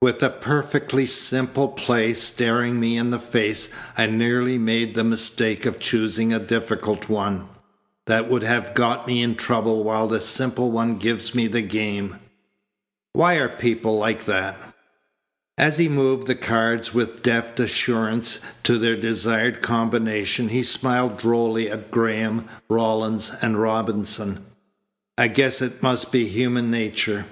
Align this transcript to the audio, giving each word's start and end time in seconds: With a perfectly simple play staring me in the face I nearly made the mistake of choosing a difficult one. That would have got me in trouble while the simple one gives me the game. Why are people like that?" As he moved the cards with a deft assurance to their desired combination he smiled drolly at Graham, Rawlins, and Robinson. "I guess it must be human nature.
With 0.00 0.22
a 0.22 0.30
perfectly 0.30 1.06
simple 1.06 1.66
play 1.66 2.14
staring 2.14 2.78
me 2.78 2.96
in 2.96 3.10
the 3.10 3.18
face 3.18 3.70
I 3.98 4.06
nearly 4.06 4.58
made 4.58 4.94
the 4.94 5.02
mistake 5.02 5.66
of 5.66 5.80
choosing 5.80 6.32
a 6.32 6.38
difficult 6.38 7.08
one. 7.08 7.48
That 8.06 8.30
would 8.30 8.44
have 8.44 8.74
got 8.76 9.08
me 9.08 9.24
in 9.24 9.34
trouble 9.34 9.82
while 9.82 10.06
the 10.06 10.20
simple 10.20 10.70
one 10.70 10.98
gives 10.98 11.34
me 11.34 11.48
the 11.48 11.62
game. 11.62 12.20
Why 13.12 13.38
are 13.40 13.48
people 13.48 13.98
like 13.98 14.24
that?" 14.26 14.56
As 15.58 15.78
he 15.78 15.88
moved 15.88 16.28
the 16.28 16.36
cards 16.36 16.94
with 16.94 17.16
a 17.16 17.20
deft 17.22 17.58
assurance 17.58 18.38
to 18.62 18.78
their 18.78 18.94
desired 18.94 19.62
combination 19.62 20.50
he 20.50 20.62
smiled 20.62 21.18
drolly 21.18 21.68
at 21.68 21.90
Graham, 21.90 22.44
Rawlins, 22.70 23.32
and 23.42 23.60
Robinson. 23.60 24.44
"I 25.18 25.26
guess 25.26 25.60
it 25.60 25.82
must 25.82 26.12
be 26.12 26.28
human 26.28 26.70
nature. 26.70 27.24